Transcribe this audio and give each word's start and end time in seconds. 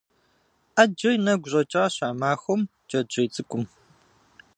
Ӏэджэ 0.73 1.09
и 1.15 1.17
нэгу 1.25 1.49
щӀэкӀащ 1.51 1.95
а 2.07 2.09
махуэм 2.19 2.61
джэджьей 2.87 3.27
цӀыкӀум. 3.33 3.63